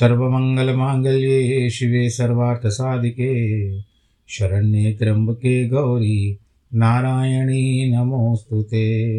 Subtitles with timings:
[0.00, 3.80] सर्वमङ्गलमाङ्गल्ये शिवे सर्वार्थसाधिके
[4.28, 6.38] शरण्ये त्र्यम्बके गौरी,
[6.74, 9.16] नारायणी नमोऽस्तु ते।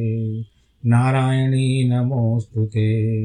[0.86, 3.18] नारायणी नमोऽस्तु ते।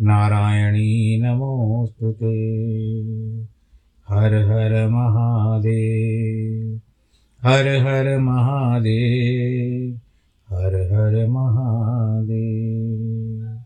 [0.00, 2.58] नारायणी नमोऽस्तु ते।
[4.08, 6.80] हर हर महादेव।
[7.42, 10.00] हर हर महादेव।
[10.54, 13.58] हर हर महादेव।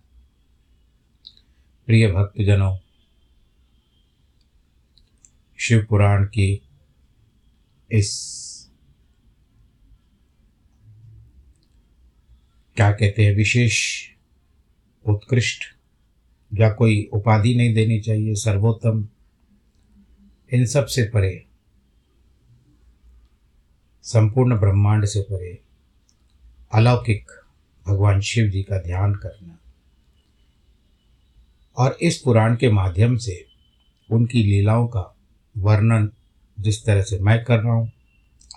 [1.86, 2.87] प्रिय भक्तजनों
[5.60, 6.68] शिव पुराण की
[7.92, 8.38] इस
[12.76, 14.08] क्या कहते हैं, विशेष
[15.06, 15.64] उत्कृष्ट
[16.54, 19.08] या कोई उपाधि नहीं देनी चाहिए, सर्वोत्तम,
[20.52, 21.46] इन सबसे परे,
[24.02, 25.58] संपूर्ण ब्रह्मांड से परे,
[26.72, 27.30] अलौकिक
[27.86, 29.58] भगवान शिव जी का ध्यान करना।
[31.76, 33.46] और इस पुराण के माध्यम से
[34.10, 35.14] उनकी लीलाओं का
[35.58, 36.10] वर्णन
[36.60, 37.92] जिस तरह से मैं कर रहा हूँ,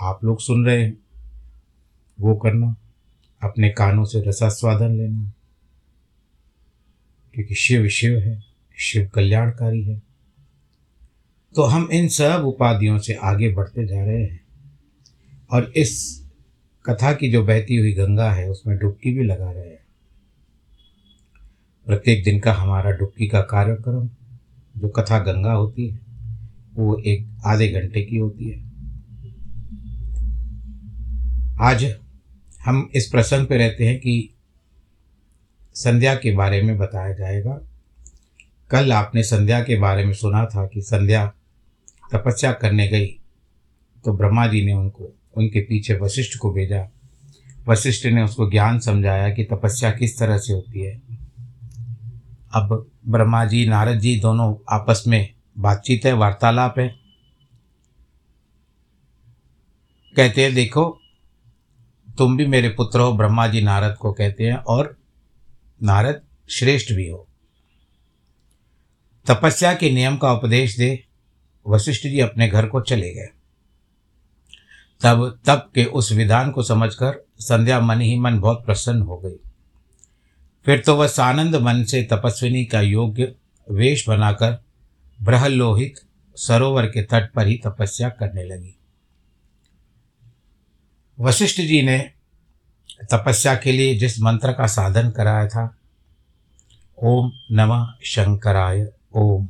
[0.01, 0.97] आप लोग सुन रहे हैं,
[2.19, 2.75] वो करना,
[3.43, 5.33] अपने कानों से रसास्वादन लेना।
[7.33, 8.43] क्योंकि शिव शिव है,
[8.77, 10.01] शिव कल्याणकारी है।
[11.55, 14.41] तो हम इन सब उपाधियों से आगे बढ़ते जा रहे हैं।
[15.51, 16.23] और इस
[16.85, 19.85] कथा की जो बहती हुई गंगा है, उसमें डुबकी भी लगा रहे हैं।
[21.85, 24.09] प्रत्येक दिन का हमारा डुबकी का कार्यक्रम,
[24.81, 26.10] जो कथा गंगा होती है
[26.75, 28.59] वो एक आधे घंटे की होती है।
[31.61, 31.95] आज
[32.65, 34.33] हम इस प्रसंग पे रहते हैं कि
[35.75, 37.59] संध्या के बारे में बताया जाएगा।
[38.69, 41.25] कल आपने संध्या के बारे में सुना था कि संध्या
[42.13, 43.07] तपस्या करने गई
[44.05, 46.87] तो ब्रह्मा जी ने उनको, उनके पीछे वशिष्ठ को भेजा।
[47.67, 51.01] वशिष्ठ ने उसको ज्ञान समझाया कि तपस्या किस तरह से होती है।
[52.53, 56.87] अब ब्रह्मा जी नारद जी दोनों आपस में बातचीत है, वार्तालाप है।
[60.15, 60.99] कहते हैं, देखो,
[62.17, 64.97] तुम भी मेरे पुत्र हो, ब्रह्मा जी नारद को कहते हैं, और
[65.83, 67.27] नारद श्रेष्ठ भी हो।
[69.27, 71.05] तपस्या के नियम का उपदेश दे,
[71.67, 73.27] वशिष्ठ जी अपने घर को चले गए।
[75.01, 79.49] तब तब के उस विधान को समझकर संध्या मन ही मन बहुत प्रसन्न हो गई।
[80.65, 83.35] फिर तो वह सानंद मन से तपस्विनी का योग्य
[83.71, 84.70] वेश बनाकर
[85.23, 85.95] ब्रहलोहित
[86.35, 88.77] सरोवर के तट पर ही तपस्या करने लगी।
[91.19, 92.11] वशिष्ठ जी ने
[93.11, 95.77] तपस्या के लिए जिस मंत्र का साधन कराया था,
[97.03, 99.47] ओम नमः शंकराय, ओम।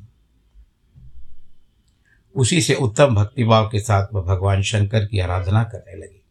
[2.35, 6.23] उसी से उत्तम भक्तिभाव के साथ वह भगवान शंकर की आराधना करने लगी।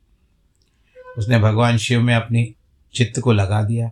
[1.19, 2.55] उसने भगवान शिव में अपनी
[2.95, 3.91] चित्त को लगा दिया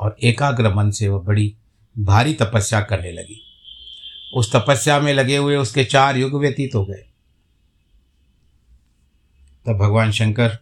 [0.00, 1.56] और एकाग्र मन से वह बड़ी
[1.98, 3.47] भारी तपस्या करने लगी।
[4.34, 7.04] उस तपस्या में लगे हुए उसके चार युग व्यतीत हो गए।
[9.66, 10.58] तब भगवान शंकर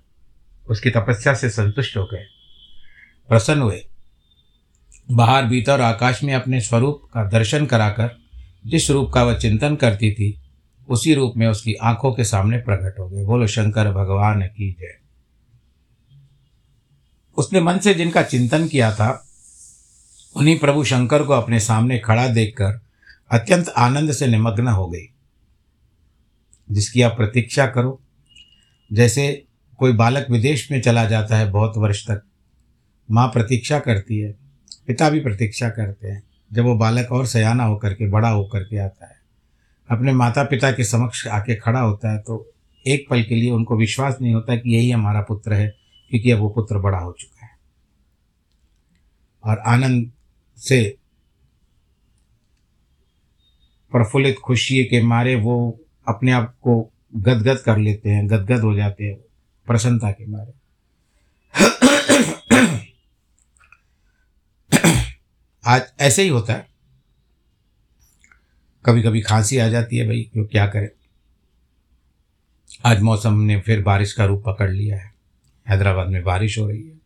[0.69, 2.27] उसकी तपस्या से संतुष्ट हो गए।
[3.29, 3.87] प्रसन्न हुए।
[5.11, 8.17] बाहर भीतर आकाश में अपने स्वरूप का दर्शन कराकर
[8.67, 10.41] जिस रूप का वह चिंतन करती थी,
[10.89, 14.99] उसी रूप में उसकी आँखों के सामने प्रकट हो गए। बोलो, शंकर, भगवान की जय।
[17.37, 19.27] उसने मन से जिनका चिंतन किया था,
[20.37, 22.86] उन्हीं प्रभु शंकर को अपने सामने खड़ा देखकर
[23.31, 25.07] अत्यंत आनंद से निमग्न हो गई।
[26.71, 28.01] जिसकी आप प्रतीक्षा करो।
[28.93, 29.45] जैसे
[29.79, 32.23] कोई बालक विदेश में चला जाता है बहुत वर्ष तक,
[33.11, 34.33] माँ प्रतीक्षा करती है,
[34.87, 38.79] पिता भी प्रतीक्षा करते हैं। जब वो बालक और सयाना होकर के, बड़ा होकर के
[38.79, 39.17] आता है,
[39.91, 42.53] अपने माता पिता के समक्ष आके खड़ा होता है तो
[42.87, 45.75] एक पल के लिए उनको विश्वास नहीं होता कि यही हमारा पुत्र है,
[46.11, 47.51] क्योंकि अब वो पुत्र बड़ा हो चुका है।
[49.45, 50.13] और आनंद
[50.57, 50.97] से
[53.97, 59.05] प्रफुल्लित खुशी के मारे वो अपने आप को गदगद कर लेते हैं, गदगद हो जाते
[59.05, 59.17] हैं,
[59.67, 60.53] प्रसन्नता के मारे।
[65.67, 66.67] आज ऐसे ही होता है।
[68.87, 70.89] कभी कभी खांसी आ जाती है भाई, क्यों, क्या करें?
[72.85, 75.15] आज मौसम ने फिर बारिश का रूप पकड़ लिया है।
[75.69, 77.06] हैदराबाद में बारिश हो रही है।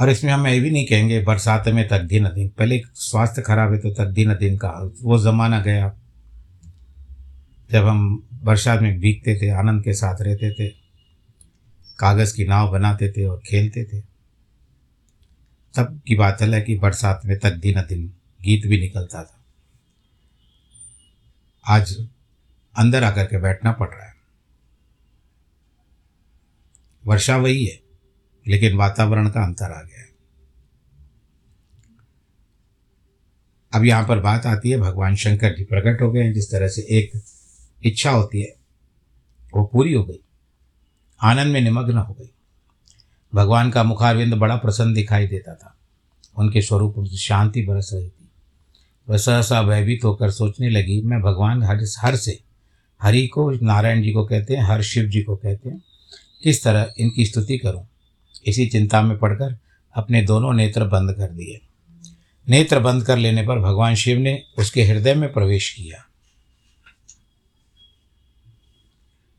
[0.00, 3.72] और इसमें हम ये भी नहीं कहेंगे, बरसात में तक दिन दिन पहले स्वास्थ्य खराब
[3.72, 4.70] है तो तक दिन दिन का,
[5.02, 5.96] वो ज़माना गया।
[7.70, 10.68] जब हम बरसात में भीगते थे, आनंद के साथ रहते थे,
[11.98, 14.00] कागज़ की नाव बनाते थे और खेलते थे,
[15.74, 18.06] तब की बात है कि बरसात में तक दिन दिन
[18.42, 19.34] गीत भी निकलता था।
[21.66, 22.06] आज
[22.76, 24.14] अंदर आकर के बैठना पड़ रहा है।
[27.06, 27.87] वर्षा वही है।
[28.48, 30.04] लेकिन वातावरण का अंतर आ गया
[33.72, 36.68] अब यहाँ पर बात आती है, भगवान शंकर जी प्रकट हो गए हैं, जिस तरह
[36.68, 37.22] से एक
[37.84, 38.56] इच्छा होती है,
[39.54, 40.20] वो पूरी हो गई।
[41.22, 42.30] आनंद में निमग्न हो गई।
[43.34, 45.76] भगवान का मुखारविंद बड़ा प्रसन्न दिखाई देता था।
[46.36, 48.30] उनके स्वरूप शांति बरस रही थी।
[49.08, 52.42] वह सहसा भयभीत होकर सोचने लगी, मैं भगवान हर हर से,
[53.02, 55.82] हरि को, नारायण जी को कहते हैं, हर शिव जी को कहते हैं,
[56.42, 57.87] किस तरह इनकी स्तुति करूँ?
[58.48, 59.56] इसी चिंता में पड़कर
[59.94, 61.60] अपने दोनों नेत्र बंद कर दिए।
[62.48, 66.04] नेत्र बंद कर लेने पर भगवान शिव ने उसके हृदय में प्रवेश किया।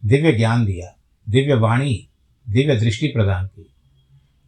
[0.06, 0.96] दिव्य ज्ञान दिया,
[1.30, 2.08] दिव्य वाणी,
[2.50, 3.74] दिव्य दृष्टि प्रदान की।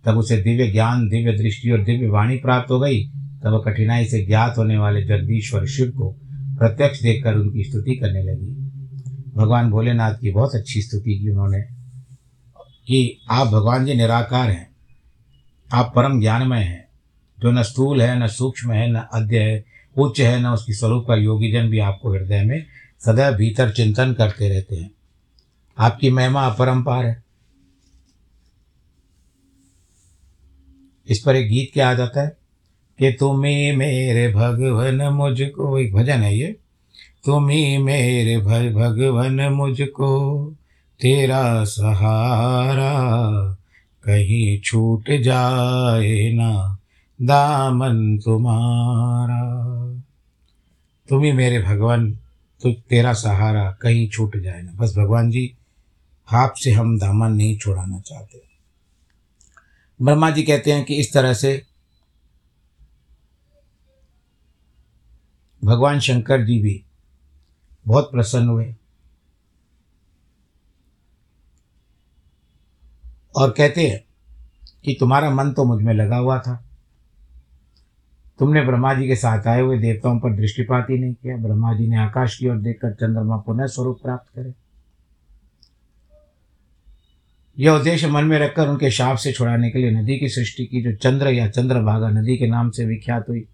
[0.05, 3.07] तब उसे दिव्य ज्ञान, दिव्य दृष्टि और दिव्य वाणी प्राप्त हो गई।
[3.43, 8.51] तब कठिनाई से ज्ञात होने वाले जगदीश्वर शिव को प्रत्यक्ष देखकर उनकी स्तुति करने लगी।
[9.35, 11.80] भगवान भोलेनाथ की बहुत अच्छी स्तुति की उन्होंने।
[12.87, 14.71] कि आप भगवान जी निराकार हैं।
[15.73, 16.87] आप परम ज्ञानमय हैं।
[17.39, 19.65] जो न स्थूल है, न सूक्ष्म है, न अद्य है,
[19.97, 22.65] उच्च है, न उसकी स्वरूप का योगी जन भी आपको हृदय में
[22.99, 24.91] सदैव भीतर चिंतन करते रहते हैं।
[25.77, 27.23] आपकी महिमा अपरंपार है।
[31.07, 32.37] इस पर एक गीत क्या आ जाता है?
[32.99, 36.59] कि तुम्हें मेरे भगवन मुझको, एक भजन है ये।
[37.25, 40.55] तुम्हें मेरे भगवन मुझको
[41.01, 42.93] तेरा सहारा
[44.03, 46.77] कहीं छूट जाए ना,
[47.21, 49.41] दामन तुम्हारा।
[51.09, 52.11] तुम ही मेरे भगवान
[52.61, 55.53] तो तेरा सहारा कहीं छूट जाए ना। बस भगवान जी
[56.31, 58.41] आपसे हम दामन नहीं छोड़ाना चाहते।
[60.01, 61.65] ब्रह्मा जी कहते हैं कि इस तरह से
[65.63, 66.83] भगवान शंकर जी भी
[67.87, 68.75] बहुत प्रसन्न हुए।
[73.35, 74.03] और कहते हैं
[74.83, 76.65] कि तुम्हारा मन तो मुझमें लगा हुआ था।
[78.39, 81.87] तुमने ब्रह्मा जी के साथ आए हुए देवताओं पर दृष्टिपात ही नहीं किया। ब्रह्मा जी
[81.87, 84.53] ने आकाश की ओर देखकर चंद्रमा पुनः स्वरूप प्राप्त करे।
[87.57, 90.81] यह उद्देश्य मन में रखकर उनके शाप से छुड़ाने के लिए नदी की सृष्टि की,
[90.81, 93.47] जो चंद्र या चंद्रभागा नदी के नाम से विख्यात हुई।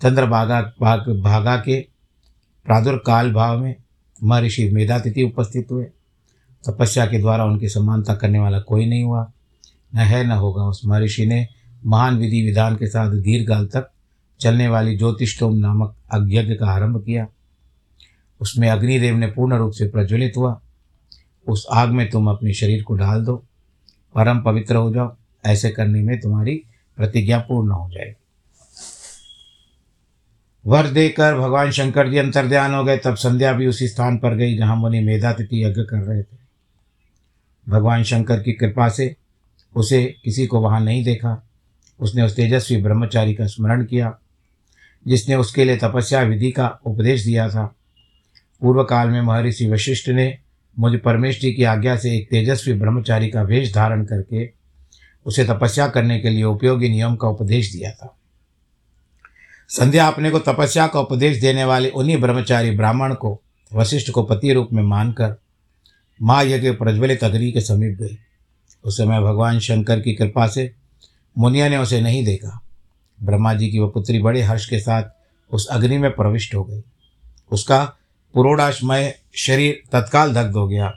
[0.00, 1.80] चंद्रभागा भाग भागा के
[2.66, 3.74] प्रादुर्काल भाव में
[4.24, 5.86] महर्षि मेधातिथि उपस्थित हुए।
[6.68, 9.32] तपस्या के द्वारा उनकी समानता करने वाला कोई नहीं हुआ।
[9.94, 11.48] न है न होगा। उस महर्षि ने
[11.86, 13.90] महान विधि विधान के साथ दीर्घकाल तक
[14.40, 17.26] चलने वाली ज्योतिषोम नामक यज्ञ का आरंभ किया।
[18.40, 20.60] उसमें अग्निदेव ने पूर्ण रूप से प्रज्वलित हुआ।
[21.48, 23.36] उस आग में तुम अपने शरीर को डाल दो।
[24.14, 26.62] परम पवित्र हो जाओ। ऐसे करने में तुम्हारी
[26.96, 28.16] प्रतिज्ञा पूर्ण हो जाएगी।
[30.66, 34.56] वर देकर भगवान शंकर जी अंतर्ध्यान हो गए। तब संध्या भी उसी स्थान पर गई
[34.56, 36.39] जहाँ मुनि मेधातिथि यज्ञ कर रहे थे।
[37.68, 39.16] भगवान शंकर की कृपा से
[39.76, 41.46] उसे किसी को वहाँ नहीं देखा।
[42.00, 44.18] उसने उस तेजस्वी ब्रह्मचारी का स्मरण किया,
[45.06, 47.76] जिसने उसके लिए तपस्या विधि का उपदेश दिया था।
[48.60, 50.38] पूर्व काल में महर्षि वशिष्ठ ने
[50.78, 50.98] मुझे
[51.32, 54.50] जी की आज्ञा से एक तेजस्वी ब्रह्मचारी का वेश धारण करके
[55.26, 58.16] उसे तपस्या करने के लिए उपयोगी नियम का उपदेश दिया था।
[59.68, 63.40] संध्या अपने को तपस्या का उपदेश देने वाले उन्हीं ब्रह्मचारी ब्राह्मण को,
[63.74, 65.36] वशिष्ठ को पति रूप में मानकर
[66.22, 68.18] माँ यज्ञ प्रज्वलित अग्नि के समीप गई।
[68.84, 70.72] उस समय भगवान शंकर की कृपा से
[71.38, 72.60] मुनिया ने उसे नहीं देखा।
[73.22, 75.02] ब्रह्मा जी की वह पुत्री बड़े हर्ष के साथ
[75.50, 76.80] उस अग्नि में प्रविष्ट हो गई।
[77.50, 77.84] उसका
[78.34, 80.92] पुरोडाशमय शरीर तत्काल दग्ध हो गया।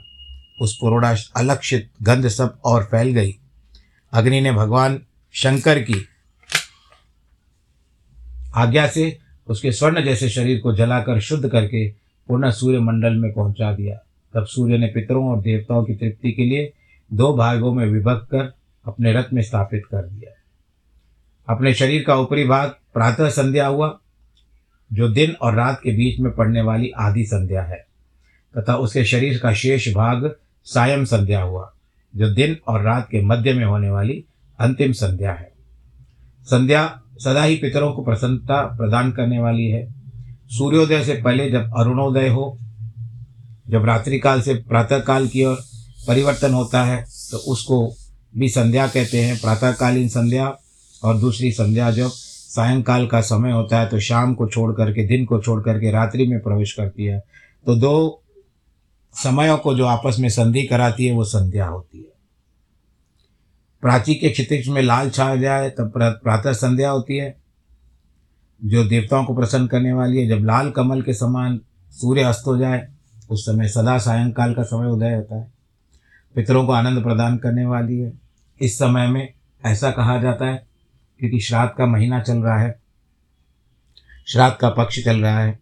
[0.60, 3.38] उस पुरोडाश अलक्षित गंध सब और फैल गई।
[4.12, 5.02] अग्नि ने भगवान
[5.32, 6.08] शंकर की
[8.54, 11.90] आज्ञा से उसके स्वर्ण जैसे शरीर को जलाकर शुद्ध करके
[12.28, 13.98] पुनः सूर्य मंडल में पहुँचा दिया।
[14.34, 16.72] तब सूर्य ने पितरों और देवताओं की तृप्ति के लिए
[17.12, 18.54] दो भागों में विभक्त कर
[18.86, 20.34] अपने रथ में स्थापित कर दिया।
[21.54, 24.00] अपने शरीर का ऊपरी भाग प्रातः संध्या हुआ,
[24.92, 27.86] जो दिन और रात के बीच में पड़ने वाली आधी संध्या है,
[28.58, 31.74] तथा उसके शरीर का शेष भाग सायं संध्या हुआ,
[32.16, 34.24] जो दिन और रात के मध्य में होने वाली
[34.60, 35.52] अंतिम संध्या है।
[36.42, 39.94] संध्या सदा ही पितरों को प्रसन्नता प्रदान करने वाली है।
[40.46, 42.58] सूर्योदय से पहले जब अरुणोदय हो
[43.66, 45.62] जब रात्रि काल से प्रातः काल की ओर
[46.06, 47.96] परिवर्तन होता है तो उसको
[48.36, 50.46] भी संध्या कहते हैं। प्रातःकालीन संध्या
[51.02, 55.24] और दूसरी संध्या जब सायंकाल का समय होता है तो शाम को छोड़ करके, दिन
[55.24, 57.18] को छोड़ करके रात्रि में प्रवेश करती है।
[57.66, 58.22] तो दो
[59.14, 62.12] समयों को जो आपस में संधि कराती है, वो संध्या होती है।
[63.82, 67.36] प्राची के क्षितिज में लाल छा जाए, तब प्रातः संध्या होती है,
[68.60, 71.60] जो देवताओं को प्रसन्न करने वाली है। जब लाल कमल के समान
[71.92, 72.86] सूर्य अस्त हो जाए
[73.34, 75.52] उस समय सदा सायंकाल का समय उदय होता है।
[76.34, 78.12] पितरों को आनंद प्रदान करने वाली है।
[78.60, 79.32] इस समय में
[79.66, 80.66] ऐसा कहा जाता है,
[81.18, 82.80] क्योंकि श्राद्ध का महीना चल रहा है।
[84.26, 85.58] श्राद्ध का पक्ष चल रहा है।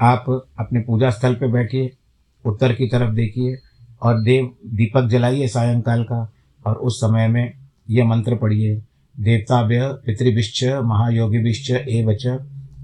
[0.00, 1.96] आप अपने पूजा स्थल पर बैठिए,
[2.44, 3.58] उत्तर की तरफ़ देखिए
[4.02, 6.32] और देव, दीपक जलाइए सायंकाल का
[6.66, 7.52] और उस समय में
[7.90, 8.82] यह मंत्र पढ़िए।
[9.20, 12.26] देवताभ्य पितृभिश्च महायोगिभिश्च एवच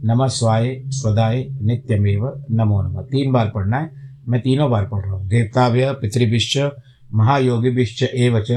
[0.04, 5.12] नम स्वाय स्वदाय नित्यमेव नमो नमः। तीन बार पढ़ना है। मैं तीनों बार पढ़ रहा
[5.12, 6.70] हूँ। देवताव्य पितृभिश्च,
[7.14, 8.52] महायोगिभिश्च एवच,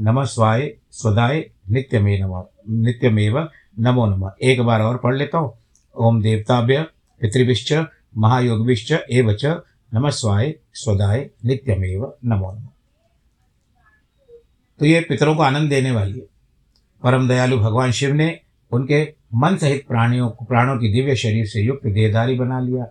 [0.00, 3.48] नम स्वाय, स्वदाय, नित्यमे नम, नित्यमेव
[3.78, 5.58] नमो नम। एक बार और पढ़ लेता हूँ।
[5.96, 6.82] ओम देवताभ्य,
[7.20, 7.72] पितृभिश्च,
[8.16, 9.44] महायोगिभिश्च एवच,
[9.94, 12.68] नम स्वाय, स्वदाय, नित्यमेव नमो नम।
[14.78, 16.26] तो ये पितरों को आनंद देने वाली है।
[17.02, 18.40] परम दयालु भगवान शिव ने
[18.72, 22.86] उनके मन सहित प्राणियों को प्राणों की दिव्य शरीर से युक्त देहधारी बना लिया।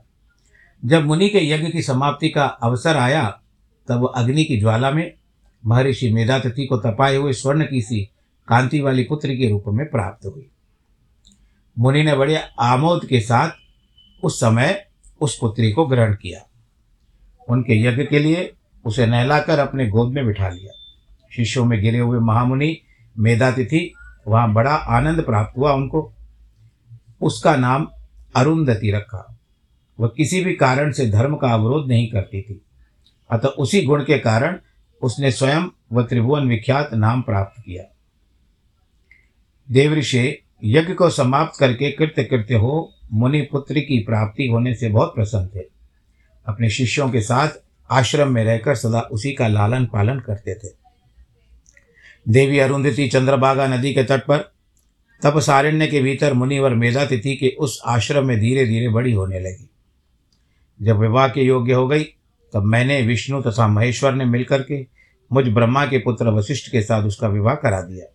[0.85, 3.41] जब मुनि के यज्ञ की समाप्ति का अवसर आया,
[3.87, 5.13] तब अग्नि की ज्वाला में
[5.65, 8.09] महर्षि मेधातिथि को तपाए हुए स्वर्ण की सी
[8.47, 10.49] कांति वाली पुत्र के रूप में प्राप्त हुई।
[11.79, 13.49] मुनि ने बड़े आमोद के साथ
[14.23, 14.87] उस समय
[15.21, 16.41] उस पुत्री को ग्रहण किया।
[17.49, 18.53] उनके यज्ञ के लिए
[18.85, 20.71] उसे नहलाकर अपने गोद में बिठा लिया।
[21.35, 22.81] शिष्यों में गिरे हुए महामुनि,
[23.17, 23.93] मेधातिथि,
[24.27, 26.13] वहाँ बड़ा आनंद प्राप्त हुआ उनको।
[27.21, 27.87] उसका नाम
[28.35, 29.38] अरुंधति रखा।
[29.99, 32.61] वह किसी भी कारण से धर्म का अवरोध नहीं करती थी।
[33.31, 34.59] अतः उसी गुण के कारण
[35.01, 35.63] उसने स्वयं
[35.93, 37.83] व त्रिभुवन विख्यात नाम प्राप्त किया।
[39.71, 45.15] देवऋषि, यज्ञ को समाप्त करके कृत्य कृत्य हो मुनि पुत्र की प्राप्ति होने से बहुत
[45.15, 45.63] प्रसन्न थे।
[46.45, 47.49] अपने शिष्यों के साथ
[47.91, 50.67] आश्रम में रहकर सदा उसी का लालन पालन करते थे।
[52.29, 54.37] देवी अरुंधति चंद्रभागा नदी के तट पर
[55.23, 59.69] तप सारण्य के भीतर मुनिवर मेधातिथि के उस आश्रम में धीरे धीरे बड़ी होने लगी।
[60.81, 62.03] जब विवाह के योग्य हो गई,
[62.53, 64.87] तब मैंने विष्णु तथा महेश्वर ने मिलकर के
[65.33, 68.05] मुझ ब्रह्मा के पुत्र वशिष्ठ के साथ उसका विवाह करा दिया।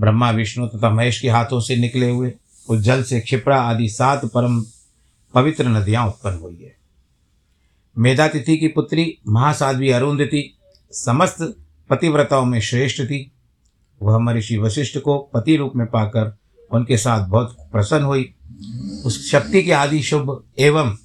[0.00, 2.32] ब्रह्मा विष्णु तथा महेश के हाथों से निकले हुए
[2.68, 4.64] उस जल से क्षिप्रा आदि सात परम
[5.34, 6.76] पवित्र नदियाँ उत्पन्न हुई है।
[7.98, 10.58] मेधातिथि की पुत्री महासाध्वी अरुंधति
[10.92, 11.56] समस्त
[11.90, 13.32] पतिव्रताओं में श्रेष्ठ थी।
[14.02, 16.36] वह महर्षि वशिष्ठ को पति रूप में पाकर
[16.70, 18.34] उनके साथ बहुत प्रसन्न हुई।
[19.04, 20.96] उस शक्ति के आदि शुभ एवं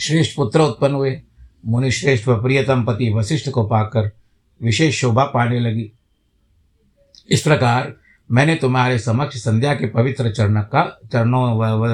[0.00, 1.20] श्रेष्ठ पुत्र उत्पन्न हुए।
[1.66, 4.10] मुनिश्रेष्ठ व प्रियतम पति वशिष्ठ को पाकर
[4.60, 5.90] विशेष शोभा पाने लगी।
[7.30, 7.94] इस प्रकार
[8.30, 11.42] मैंने तुम्हारे समक्ष संध्या के पवित्र चरण का चरणों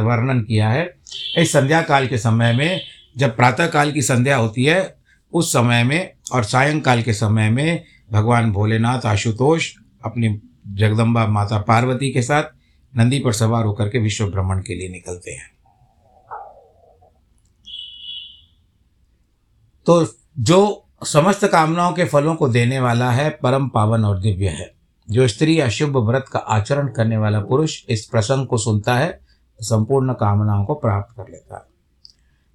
[0.04, 0.94] वर्णन किया है।
[1.38, 2.80] इस संध्या काल के समय में
[3.16, 4.96] जब प्रातः काल की संध्या होती है,
[5.32, 9.72] उस समय में और सायंकाल के समय में भगवान भोलेनाथ, आशुतोष,
[10.04, 12.44] अपनी जगदम्बा माता पार्वती के साथ
[12.96, 15.55] नंदी पर सवार होकर के विश्व भ्रमण के लिए निकलते हैं।
[19.86, 20.06] तो
[20.38, 24.74] जो समस्त कामनाओं के फलों को देने वाला है, परम पावन और दिव्य है।
[25.10, 29.20] जो स्त्री अशुभ व्रत का आचरण करने वाला पुरुष इस प्रसंग को सुनता है,
[29.60, 31.62] संपूर्ण कामनाओं को प्राप्त कर लेता है।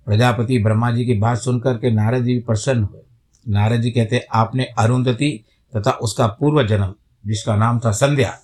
[0.05, 3.01] प्रजापति ब्रह्मा जी की बात सुनकर के नारद जी प्रसन्न हुए।
[3.49, 5.45] नारद जी कहते, आपने अरुंधति
[5.75, 6.93] तथा उसका पूर्व जन्म,
[7.25, 8.37] जिसका नाम था संध्या,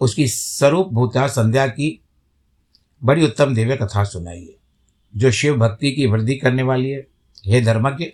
[0.00, 2.04] उसकी स्वरूप भूता संध्या की
[3.04, 4.56] बड़ी उत्तम दिव्य कथा सुनाई है,
[5.16, 7.13] जो शिव भक्ति की वृद्धि करने वाली है।
[7.46, 8.06] हे धर्मज्ञ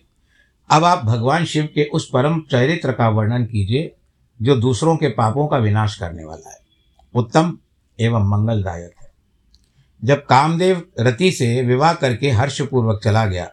[0.70, 3.94] अब आप भगवान शिव के उस परम चरित्र का वर्णन कीजिए,
[4.42, 6.58] जो दूसरों के पापों का विनाश करने वाला है।
[7.14, 7.58] उत्तम
[8.00, 9.10] एवं मंगलदायक है।
[10.04, 13.50] जब कामदेव रति से विवाह करके हर्षपूर्वक चला गया,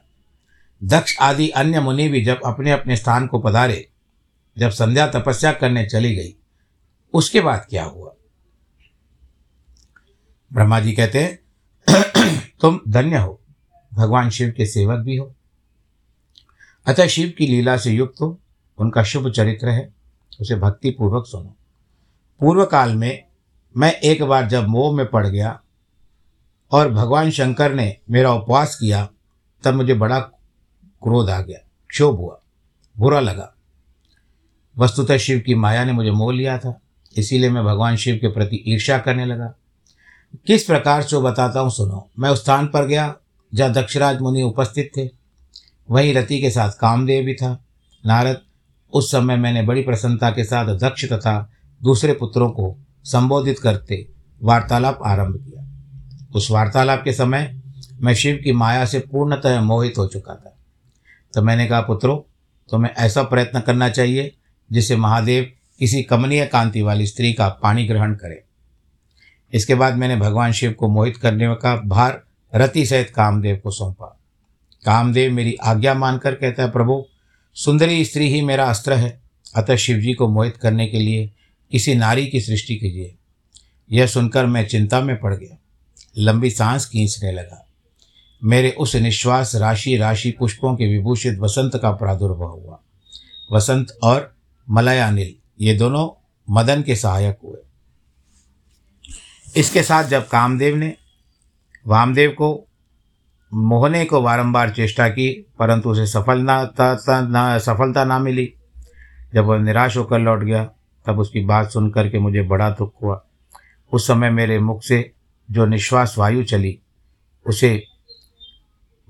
[0.84, 3.90] दक्ष आदि अन्य मुनि भी जब अपने अपने स्थान को पधारे,
[4.58, 6.36] जब संध्या तपस्या करने चली गई,
[7.14, 8.14] उसके बाद क्या हुआ?
[10.54, 11.40] ब्रह्मा जी कहते हैं,
[12.62, 13.42] तुम धन्य हो,
[13.94, 15.34] भगवान शिव के सेवक भी हो।
[16.88, 18.40] अतः शिव की लीला से युक्त हो,
[18.78, 19.94] उनका शुभ चरित्र है,
[20.42, 21.56] उसे भक्ति पूर्वक सुनो।
[22.40, 23.24] पूर्व काल में
[23.78, 25.62] मैं एक बार जब मोह में पड़ गया
[26.72, 29.10] और भगवान शंकर ने मेरा उपवास किया,
[29.64, 31.58] तब मुझे बड़ा क्रोध आ गया,
[31.90, 32.42] क्षोभ हुआ,
[32.98, 33.56] बुरा लगा।
[34.78, 36.82] वस्तुतः शिव की माया ने मुझे मोह लिया था,
[37.18, 39.54] इसीलिए मैं भगवान शिव के प्रति ईर्ष्या करने लगा।
[40.48, 43.16] किस प्रकार से बताता हूँ सुनो। मैं उस स्थान पर गया,
[43.54, 45.27] जहाँ दक्षराज मुनि उपस्थित थे।
[45.92, 47.64] वहीं रति के साथ कामदेव भी था।
[48.06, 48.42] नारद,
[48.94, 51.52] उस समय मैंने बड़ी प्रसन्नता के साथ दक्ष तथा
[51.84, 54.08] दूसरे पुत्रों को संबोधित करते
[54.44, 55.64] वार्तालाप आरंभ किया।
[56.36, 57.62] उस वार्तालाप के समय
[58.02, 60.58] मैं शिव की माया से पूर्णतः मोहित हो चुका था।
[61.34, 62.20] तो मैंने कहा, पुत्रों,
[62.70, 64.36] तुम्हें ऐसा प्रयत्न करना चाहिए
[64.72, 68.44] जिससे महादेव किसी कमनीय कांति वाली स्त्री का पानी ग्रहण करे।
[69.54, 72.24] इसके बाद मैंने भगवान शिव को मोहित करने का भार
[72.56, 74.17] रति सहित कामदेव को सौंपा।
[74.88, 77.06] कामदेव मेरी आज्ञा मानकर कहता है, प्रभु,
[77.54, 79.22] सुंदरी स्त्री ही मेरा अस्त्र है।
[79.56, 81.32] अतः शिव जी को मोहित करने के लिए
[81.72, 83.16] किसी नारी की सृष्टि कीजिए।
[83.92, 85.58] यह सुनकर मैं चिंता में पड़ गया।
[86.18, 87.68] लंबी सांस खींचने लगा।
[88.44, 92.80] मेरे उस निश्वास राशि राशि पुष्पों के विभूषित वसंत का प्रादुर्भाव हुआ।
[93.52, 94.36] वसंत और
[94.70, 97.58] मलयानिल, ये दोनों मदन के सहायक हुए।
[99.60, 100.94] इसके साथ जब कामदेव ने
[101.88, 102.67] वामदेव को
[103.54, 106.72] मोहने को बारंबार चेष्टा की, परंतु उसे सफल ना
[107.10, 108.54] ना, सफलता ना मिली।
[109.34, 110.70] जब वह निराश होकर लौट गया,
[111.06, 113.26] तब उसकी बात सुन कर के मुझे बड़ा दुख हुआ।
[113.94, 115.12] उस समय मेरे मुख से
[115.52, 116.80] जो निश्वास वायु चली,
[117.48, 117.84] उसे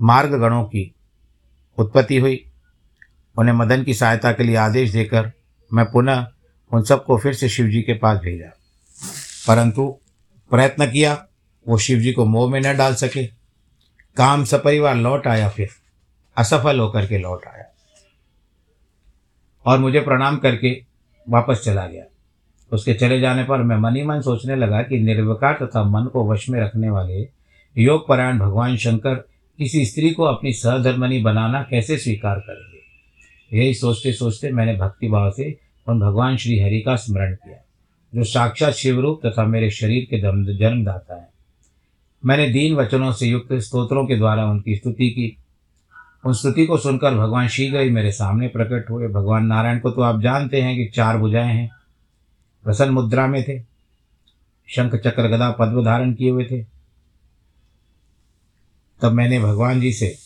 [0.02, 0.95] मार्ग गणों की
[1.78, 2.52] उत्पत्ति हुई।
[3.38, 5.32] उन्हें मदन की सहायता के लिए आदेश देकर
[5.73, 6.28] मैं पुनः
[6.73, 8.58] उन सबको फिर से शिव जी के पास भेजा।
[9.47, 10.00] परंतु
[10.50, 11.28] प्रयत्न किया,
[11.67, 13.37] वो शिव जी को मोह में न डाल सके।
[14.17, 15.69] काम सपरिवार लौट आया फिर,
[16.38, 17.73] असफल होकर के लौट आया।
[19.65, 20.84] और मुझे प्रणाम करके
[21.30, 22.03] वापस चला गया।
[22.73, 26.32] उसके चले जाने पर मैं मन ही मन सोचने लगा कि निर्विकार तथा मन को
[26.32, 27.30] वश में रखने वाले
[27.77, 29.15] योग परायण भगवान शंकर
[29.58, 32.77] किसी स्त्री को अपनी सहधर्मनी बनाना कैसे स्वीकार करेंगे?
[33.58, 37.58] यही सोचते सोचते मैंने भक्तिभाव से उन भगवान श्री हरि का स्मरण किया,
[38.15, 40.19] जो साक्षात शिवरूप तथा मेरे शरीर के
[40.58, 41.37] जन्मदाता है।
[42.28, 45.38] मैंने दीन वचनों से युक्त स्तोत्रों के द्वारा उनकी स्तुति की।
[46.26, 50.02] उन स्तुति को सुनकर भगवान शीघ्र ही मेरे सामने प्रकट हुए। भगवान नारायण को तो
[50.02, 51.72] आप जानते हैं कि चार भुजाएँ हैं।
[52.63, 53.62] प्रसन्न मुद्रा में थे।
[54.68, 56.63] शंख चक्र गदा पद्म धारण किए हुए थे।
[59.02, 60.18] तब मैंने भगवान जी से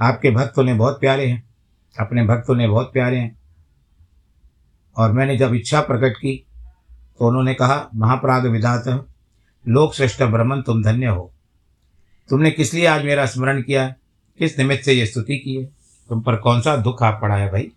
[0.00, 1.44] आपके भक्त उन्हें बहुत प्यारे हैं।
[2.00, 3.38] अपने भक्त उन्हें बहुत प्यारे हैं।
[4.96, 6.45] और मैंने जब इच्छा प्रकट की
[7.18, 9.06] तो उन्होंने कहा, महाप्राग विधात
[9.68, 11.32] लोक श्रेष्ठ ब्रह्मन, तुम धन्य हो।
[12.28, 13.94] तुमने किस लिए आज मेरा स्मरण किया?
[14.38, 15.64] किस निमित्त से ये स्तुति की है?
[16.08, 17.72] तुम पर कौन सा दुख आप पड़ा है भाई?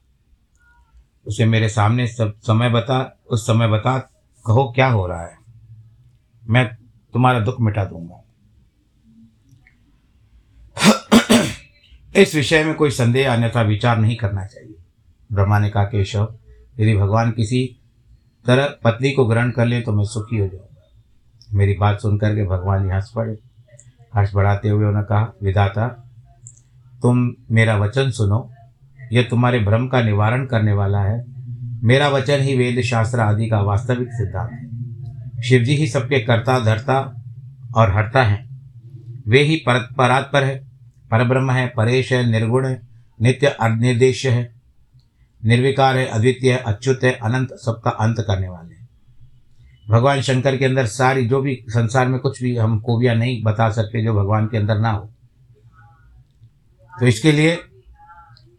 [1.27, 3.97] उसे मेरे सामने सब समय बता, उस समय बता,
[4.45, 5.37] कहो, क्या हो रहा है?
[6.47, 6.75] मैं
[7.13, 8.23] तुम्हारा दुख मिटा दूँगा।
[12.15, 14.75] इस विषय में कोई संदेह, अन्यथा विचार नहीं करना चाहिए।
[15.31, 16.35] ब्रह्मा ने कहा, केशव,
[16.79, 17.78] यदि भगवान किसी
[18.45, 20.87] तरह पत्नी को ग्रहण कर ले तो मैं सुखी हो जाऊँगा।
[21.53, 23.37] मेरी बात सुनकर के भगवान जी हंस पड़े।
[24.15, 25.87] हर्ष बढ़ाते हुए उन्होंने कहा, विधाता,
[27.01, 28.51] तुम मेरा वचन सुनो।
[29.13, 31.25] यह तुम्हारे भ्रम का निवारण करने वाला है।
[31.83, 36.59] मेरा वचन ही वेद शास्त्र आदि का वास्तविक सिद्धांत है। शिव जी ही सबके कर्ता,
[36.59, 37.23] धरता
[37.75, 38.61] और हरता हैं।
[39.27, 40.69] वे ही पर, परात्पर है।
[41.11, 42.81] परब्रह्म है, परेश है, निर्गुण है,
[43.21, 44.58] नित्य अनिर्देश्य है।
[45.41, 48.87] निर्विकार है अद्वितीय है अच्युत है अनंत, सबका अंत करने वाले हैं।
[49.87, 53.69] भगवान शंकर के अंदर सारी जो भी संसार में कुछ भी हम खूबियाँ नहीं बता
[53.71, 55.09] सकते, जो भगवान के अंदर ना हो।
[56.93, 57.57] तो इसके लिए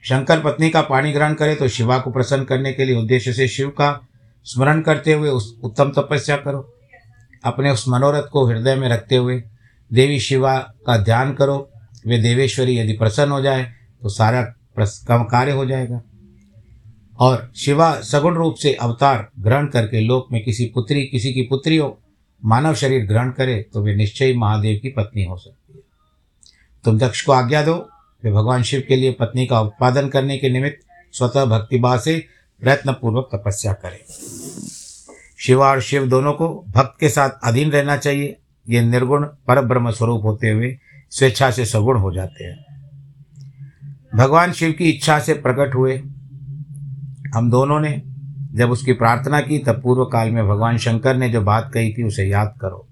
[0.05, 3.49] शंकर पत्नी का पाणी ग्रहण करे तो शिवा को प्रसन्न करने के लिए उद्देश्य से
[3.49, 3.99] शिव का
[4.47, 6.61] स्मरण करते हुए उस उत्तम तपस्या करो।
[7.45, 9.43] अपने उस मनोरथ को हृदय में रखते हुए
[9.91, 11.57] देवी शिवा का ध्यान करो।
[12.07, 13.65] वे देवेश्वरी यदि प्रसन्न हो जाए
[14.03, 14.43] तो सारा
[14.79, 16.01] कार्य हो जाएगा।
[17.21, 21.77] और शिवा सगुण रूप से अवतार ग्रहण करके लोक में किसी पुत्री, किसी की पुत्री
[21.77, 21.99] हो
[22.45, 25.81] मानव शरीर ग्रहण करे तो वे निश्चय महादेव की पत्नी हो सकती है।
[26.85, 27.75] तुम दक्ष को आज्ञा दो,
[28.23, 32.19] वे भगवान शिव के लिए पत्नी का उत्पादन करने के निमित्त स्वतः भक्तिभाव से
[32.63, 33.99] प्रयत्न पूर्वक तपस्या करें।
[35.39, 38.37] शिवा और शिव दोनों को भक्त के साथ अधीन रहना चाहिए।
[38.69, 40.79] ये निर्गुण पर ब्रह्म स्वरूप होते हुए
[41.11, 42.65] स्वेच्छा से सगुण हो जाते हैं।
[44.15, 45.97] भगवान शिव की इच्छा से प्रकट हुए
[47.35, 48.03] हम दोनों ने
[48.55, 52.03] जब उसकी प्रार्थना की, तब पूर्व काल में भगवान शंकर ने जो बात कही थी,
[52.03, 52.87] उसे याद करो।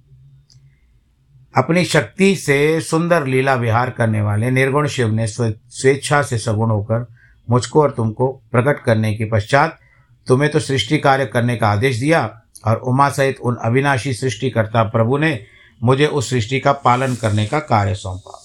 [1.56, 7.06] अपनी शक्ति से सुंदर लीला विहार करने वाले निर्गुण शिव ने स्वेच्छा से सगुण होकर
[7.50, 9.78] मुझको और तुमको प्रकट करने के पश्चात
[10.26, 12.20] तुम्हें तो सृष्टि कार्य करने का आदेश दिया
[12.66, 15.38] और उमा सहित उन अविनाशी सृष्टिकर्ता प्रभु ने
[15.82, 18.38] मुझे उस सृष्टि का पालन करने का कार्य सौंपा।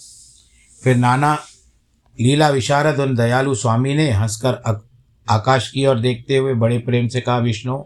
[0.84, 1.34] फिर नाना
[2.20, 4.62] लीला विशारद उन दयालु स्वामी ने हंसकर
[5.28, 7.84] आकाश की ओर देखते हुए बड़े प्रेम से कहा, विष्णु,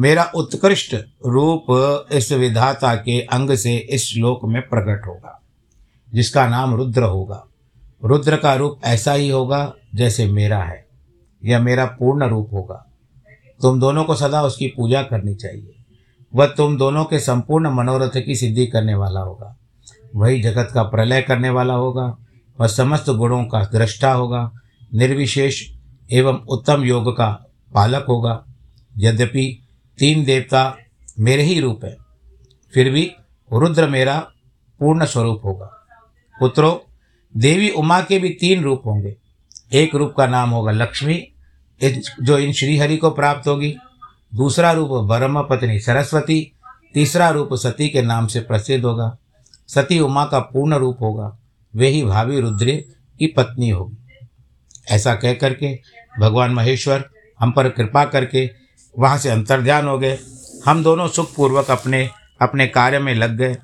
[0.00, 0.94] मेरा उत्कृष्ट
[1.26, 1.66] रूप
[2.12, 5.40] इस विधाता के अंग से इस श्लोक में प्रकट होगा,
[6.14, 7.44] जिसका नाम रुद्र होगा।
[8.04, 10.86] रुद्र का रूप ऐसा ही होगा जैसे मेरा है
[11.44, 12.86] यह मेरा पूर्ण रूप होगा।
[13.62, 15.74] तुम दोनों को सदा उसकी पूजा करनी चाहिए।
[16.34, 19.56] वह तुम दोनों के संपूर्ण मनोरथ की सिद्धि करने वाला होगा।
[20.16, 22.06] वही जगत का प्रलय करने वाला होगा।
[22.60, 24.50] वह समस्त गुणों का दृष्टा होगा।
[24.94, 25.62] निर्विशेष
[26.12, 27.28] एवं उत्तम योग का
[27.74, 28.44] पालक होगा।
[28.98, 29.44] यद्यपि
[29.98, 30.76] तीन देवता
[31.20, 31.96] मेरे ही रूप है,
[32.72, 33.10] फिर भी
[33.50, 34.18] रुद्र मेरा
[34.80, 35.66] पूर्ण स्वरूप होगा।
[36.34, 36.74] पुत्रों,
[37.34, 39.16] देवी उमा के भी तीन रूप होंगे।
[39.72, 41.22] एक रूप का नाम होगा लक्ष्मी
[42.22, 43.74] जो इन श्रीहरि को प्राप्त होगी।
[44.34, 46.52] दूसरा रूप ब्रह्म पत्नी सरस्वती,
[46.94, 49.16] तीसरा रूप सती के नाम से प्रसिद्ध होगा।
[49.68, 51.36] सती उमा का पूर्ण रूप होगा।
[51.74, 52.76] वे ही भावी रुद्र
[53.20, 53.96] की पत्नी होगी।
[54.90, 55.74] ऐसा कह करके
[56.20, 57.04] भगवान महेश्वर,
[57.40, 58.50] हम पर कृपा करके
[58.98, 60.18] वहाँ से अंतर्ध्यान हो गए।
[60.66, 62.10] हम दोनों सुखपूर्वक अपने
[62.42, 63.56] अपने कार्य में लग गए।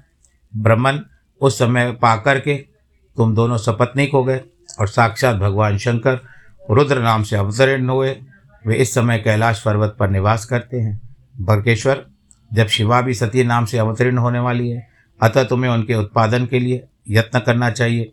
[0.56, 1.00] ब्रह्मन
[1.40, 2.54] उस समय पा कर के
[3.16, 4.40] तुम दोनों सपत्निक हो गए
[4.80, 6.20] और साक्षात भगवान शंकर
[6.70, 8.16] रुद्र नाम से अवतरण हुए।
[8.66, 11.00] वे इस समय कैलाश पर्वत पर निवास करते हैं।
[11.40, 12.06] भरकेश्वर,
[12.52, 14.88] जब शिवा भी सती नाम से अवतीर्ण होने वाली है,
[15.22, 18.12] अतः तुम्हें उनके उत्पादन के लिए यत्न करना चाहिए।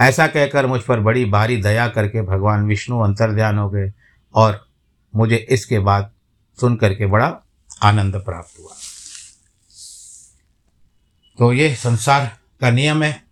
[0.00, 3.92] ऐसा कहकर मुझ पर बड़ी भारी दया करके भगवान विष्णु अंतर्ध्यान हो गए
[4.34, 4.68] और
[5.16, 6.12] मुझे इसके बाद
[6.60, 7.40] सुन करके बड़ा
[7.82, 8.74] आनंद प्राप्त हुआ।
[11.38, 13.24] तो ये संसार का नियम है,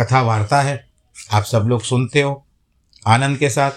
[0.00, 0.88] कथा वार्ता है,
[1.32, 2.46] आप सब लोग सुनते हो,
[3.06, 3.70] आनंद के साथ,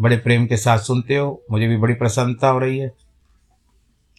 [0.00, 2.92] बड़े प्रेम के साथ सुनते हो, मुझे भी बड़ी प्रसन्नता हो रही है।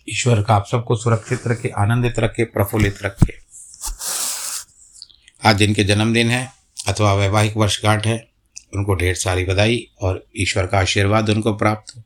[0.09, 3.33] ईश्वर का आप सबको सुरक्षित रखे, आनंदित रखे, प्रफुल्लित रखे।
[5.45, 6.58] आज जिनके जन्मदिन है
[6.93, 8.29] अथवा वैवाहिक वर्षगांठ है,
[8.75, 12.03] उनको ढेर सारी बधाई और ईश्वर का आशीर्वाद उनको प्राप्त। हो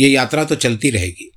[0.00, 1.32] ये यात्रा तो चलती रहेगी।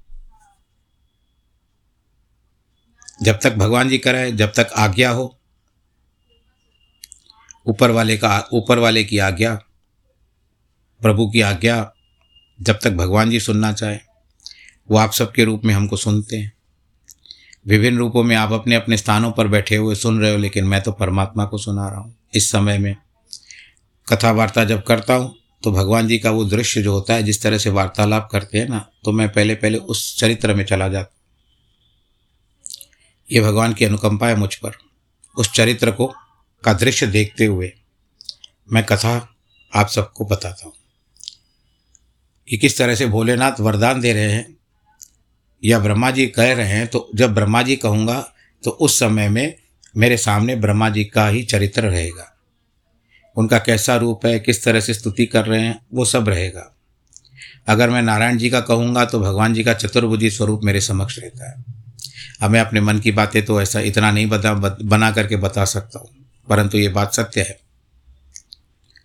[3.24, 5.40] जब तक भगवान जी कराए, जब तक आज्ञा हो,
[7.66, 9.56] ऊपर वाले का, ऊपर वाले की आज्ञा,
[11.02, 11.94] प्रभु की आज्ञा,
[12.62, 13.98] जब तक भगवान जी सुनना चाहे,
[14.92, 16.55] वो आप सबके रूप में हमको सुनते हैं।
[17.65, 20.82] विभिन्न रूपों में आप अपने अपने स्थानों पर बैठे हुए सुन रहे हो, लेकिन मैं
[20.82, 22.95] तो परमात्मा को सुना रहा हूँ इस समय में।
[24.08, 27.41] कथा वार्ता जब करता हूँ तो भगवान जी का वो दृश्य जो होता है, जिस
[27.41, 31.12] तरह से वार्तालाप करते हैं ना तो मैं पहले पहले उस चरित्र में चला जाता
[33.30, 34.71] ये भगवान की अनुकंपा है मुझ पर।
[35.38, 36.08] उस चरित्र को,
[36.63, 37.71] का दृश्य देखते हुए
[38.69, 39.15] मैं कथा
[39.73, 40.73] आप सबको बताता हूँ।
[42.47, 44.55] कि किस तरह से भोलेनाथ वरदान दे रहे हैं
[45.65, 48.19] या ब्रह्मा जी कह रहे हैं तो जब ब्रह्मा जी कहूँगा
[48.63, 49.56] तो उस समय में
[49.95, 52.32] मेरे सामने ब्रह्मा जी का ही चरित्र रहेगा।
[53.38, 56.71] उनका कैसा रूप है, किस तरह से स्तुति कर रहे हैं, वो सब रहेगा।
[57.67, 61.49] अगर मैं नारायण जी का कहूँगा तो भगवान जी का चतुर्भुजी स्वरूप मेरे समक्ष रहता
[61.49, 61.63] है।
[62.41, 65.99] अब मैं अपने मन की बातें तो ऐसा इतना नहीं बता, बना करके बता सकता
[65.99, 66.10] हूँ,
[66.47, 67.58] परंतु ये बात सत्य है।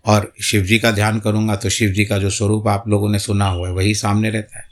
[0.04, 3.18] और शिव जी का ध्यान करूँगा तो शिव जी का जो स्वरूप आप लोगों ने
[3.18, 4.68] सुना हुआ है, वही सामने रहता है।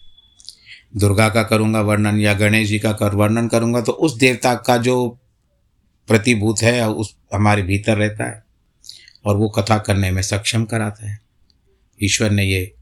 [0.92, 4.76] दुर्गा का करूँगा वर्णन या गणेश जी का कर, वर्णन करूँगा तो उस देवता का
[4.76, 5.08] जो
[6.08, 8.42] प्रतिभूत है, उस हमारे भीतर रहता है
[9.24, 11.18] और वो कथा करने में सक्षम कराता है।
[12.00, 12.72] ईश्वर ने ये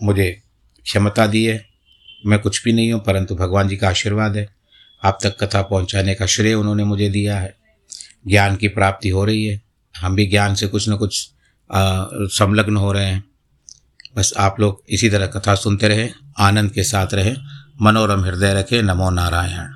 [0.00, 0.30] मुझे
[0.86, 1.64] क्षमता दी है।
[2.26, 4.48] मैं कुछ भी नहीं हूँ, परंतु भगवान जी का आशीर्वाद है।
[5.02, 7.54] आप तक कथा पहुँचाने का श्रेय उन्होंने मुझे दिया है।
[8.26, 9.60] ज्ञान की प्राप्ति हो रही है।
[9.94, 11.30] हम भी ज्ञान से कुछ न कुछ
[11.70, 13.22] संलग्न हो रहे हैं।
[14.16, 17.36] बस आप लोग इसी तरह कथा सुनते रहें, आनंद के साथ रहें,
[17.82, 19.68] मनोरम हृदय रखें, नमो नारायण।